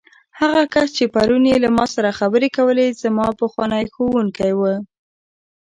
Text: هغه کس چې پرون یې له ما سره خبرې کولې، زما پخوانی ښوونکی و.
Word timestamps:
هغه 0.39 0.61
کس 0.73 0.87
چې 0.97 1.05
پرون 1.13 1.43
یې 1.51 1.57
له 1.63 1.69
ما 1.77 1.85
سره 1.95 2.17
خبرې 2.19 2.49
کولې، 2.57 2.87
زما 3.03 3.27
پخوانی 3.39 3.83
ښوونکی 3.93 4.51
و. 4.55 4.61